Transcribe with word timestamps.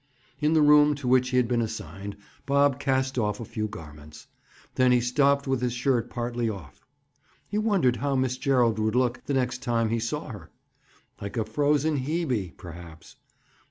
In 0.39 0.53
the 0.53 0.63
room 0.63 0.95
to 0.95 1.07
which 1.07 1.29
he 1.29 1.37
had 1.37 1.47
been 1.47 1.61
assigned, 1.61 2.17
Bob 2.47 2.79
cast 2.79 3.19
off 3.19 3.39
a 3.39 3.45
few 3.45 3.67
garments. 3.67 4.25
Then 4.73 4.91
he 4.91 4.99
stopped 4.99 5.45
with 5.45 5.61
his 5.61 5.73
shirt 5.73 6.09
partly 6.09 6.49
off. 6.49 6.83
He 7.47 7.59
wondered 7.59 7.97
how 7.97 8.15
Miss 8.15 8.37
Gerald 8.39 8.79
would 8.79 8.95
look 8.95 9.21
the 9.27 9.35
next 9.35 9.61
time 9.61 9.89
he 9.89 9.99
saw 9.99 10.29
her? 10.29 10.49
Like 11.21 11.37
a 11.37 11.45
frozen 11.45 11.97
Hebe, 11.99 12.57
perhaps! 12.57 13.17